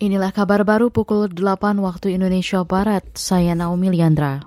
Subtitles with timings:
[0.00, 3.04] Inilah kabar baru pukul 8 waktu Indonesia Barat.
[3.12, 4.40] Saya Naomi Liandra.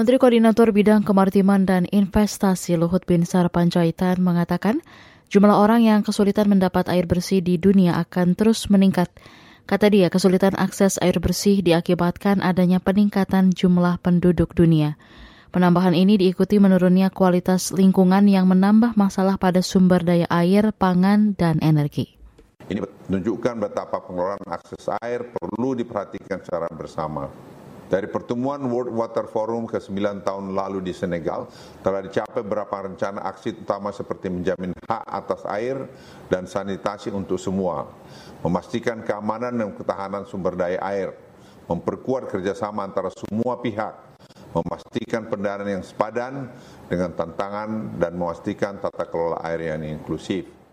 [0.00, 4.80] Menteri Koordinator Bidang Kemaritiman dan Investasi Luhut Binsar Panjaitan mengatakan
[5.28, 9.12] jumlah orang yang kesulitan mendapat air bersih di dunia akan terus meningkat.
[9.68, 14.96] Kata dia, kesulitan akses air bersih diakibatkan adanya peningkatan jumlah penduduk dunia.
[15.52, 21.60] Penambahan ini diikuti menurunnya kualitas lingkungan yang menambah masalah pada sumber daya air, pangan, dan
[21.60, 22.23] energi.
[22.64, 27.28] Ini menunjukkan betapa pengelolaan akses air perlu diperhatikan secara bersama.
[27.84, 31.44] Dari pertemuan World Water Forum ke-9 tahun lalu di Senegal,
[31.84, 35.84] telah dicapai beberapa rencana aksi utama seperti menjamin hak atas air
[36.32, 37.84] dan sanitasi untuk semua,
[38.40, 41.12] memastikan keamanan dan ketahanan sumber daya air,
[41.68, 43.92] memperkuat kerjasama antara semua pihak,
[44.56, 46.48] memastikan pendanaan yang sepadan
[46.88, 50.63] dengan tantangan dan memastikan tata kelola air yang inklusif.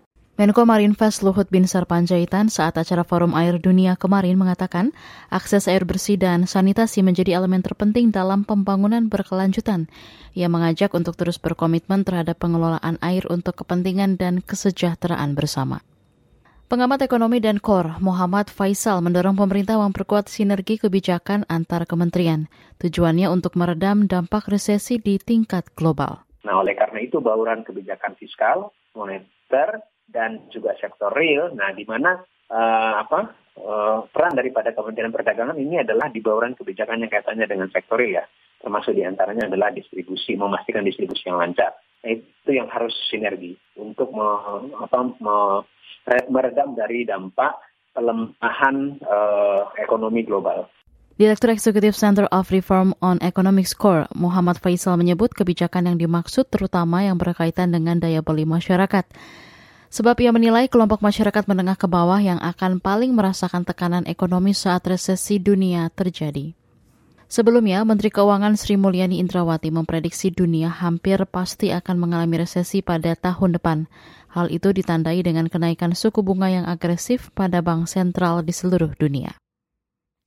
[0.42, 4.90] Menko Marinvest Luhut Binsar Panjaitan saat acara Forum Air Dunia kemarin mengatakan
[5.30, 9.86] akses air bersih dan sanitasi menjadi elemen terpenting dalam pembangunan berkelanjutan.
[10.34, 15.86] Ia mengajak untuk terus berkomitmen terhadap pengelolaan air untuk kepentingan dan kesejahteraan bersama.
[16.74, 22.50] Pengamat ekonomi dan KOR, Muhammad Faisal, mendorong pemerintah memperkuat sinergi kebijakan antar kementerian.
[22.82, 26.26] Tujuannya untuk meredam dampak resesi di tingkat global.
[26.42, 31.56] Nah, oleh karena itu bauran kebijakan fiskal, moneter, dan juga sektor real.
[31.56, 32.20] Nah, di mana
[32.52, 37.72] uh, apa uh, peran daripada Kementerian Perdagangan ini adalah di bawah kebijakan yang kaitannya dengan
[37.72, 38.24] sektor real ya,
[38.60, 41.72] termasuk di antaranya adalah distribusi, memastikan distribusi yang lancar.
[42.04, 44.28] Nah, itu yang harus sinergi untuk me,
[44.78, 45.36] apa, me,
[46.28, 47.56] meredam dari dampak
[47.94, 50.68] pelemahan uh, ekonomi global.
[51.22, 57.06] Direktur Eksekutif Center of Reform on Economic Score, Muhammad Faisal menyebut kebijakan yang dimaksud terutama
[57.06, 59.06] yang berkaitan dengan daya beli masyarakat.
[59.92, 64.88] Sebab ia menilai kelompok masyarakat menengah ke bawah yang akan paling merasakan tekanan ekonomi saat
[64.88, 66.56] resesi dunia terjadi.
[67.32, 73.56] Sebelumnya, Menteri Keuangan Sri Mulyani Indrawati memprediksi dunia hampir pasti akan mengalami resesi pada tahun
[73.56, 73.88] depan.
[74.32, 79.36] Hal itu ditandai dengan kenaikan suku bunga yang agresif pada bank sentral di seluruh dunia.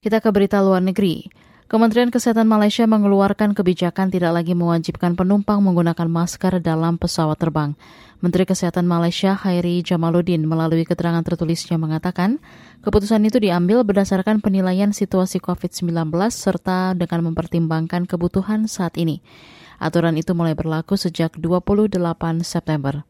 [0.05, 1.28] Kita ke berita luar negeri.
[1.64, 7.72] Kementerian Kesehatan Malaysia mengeluarkan kebijakan tidak lagi mewajibkan penumpang menggunakan masker dalam pesawat terbang.
[8.20, 12.36] Menteri Kesehatan Malaysia Hairi Jamaluddin melalui keterangan tertulisnya mengatakan,
[12.84, 19.25] keputusan itu diambil berdasarkan penilaian situasi COVID-19 serta dengan mempertimbangkan kebutuhan saat ini.
[19.81, 21.96] Aturan itu mulai berlaku sejak 28
[22.44, 23.08] September.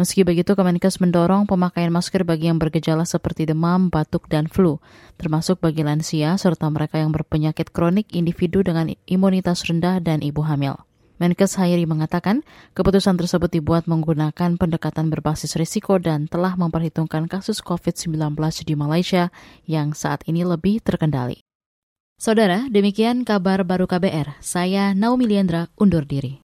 [0.00, 4.80] Meski begitu, Kemenkes mendorong pemakaian masker bagi yang bergejala seperti demam, batuk, dan flu,
[5.20, 10.80] termasuk bagi lansia serta mereka yang berpenyakit kronik individu dengan imunitas rendah dan ibu hamil.
[11.20, 12.40] Menkes Hairi mengatakan
[12.72, 19.28] keputusan tersebut dibuat menggunakan pendekatan berbasis risiko dan telah memperhitungkan kasus COVID-19 di Malaysia
[19.68, 21.44] yang saat ini lebih terkendali.
[22.16, 24.40] Saudara, demikian kabar baru KBR.
[24.40, 26.36] Saya Naomi Liandra undur diri.